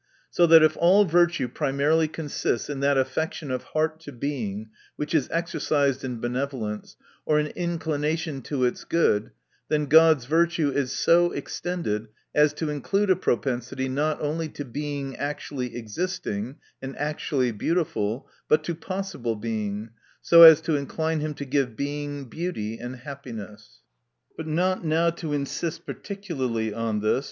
[0.31, 5.13] So that if all virtue primarily consists in that affection of heart to Being, which
[5.13, 9.29] is exercised in benevolence, or an inclination to its good,
[9.67, 15.17] then God's virtue is so extended as to include a propensity, not only to Being
[15.17, 21.45] actually existing, and actually beautiful, but to possible Being, so as to incline him to
[21.45, 23.81] give Being, beauty and happiness.
[24.35, 27.19] But not now to insist particularly on this.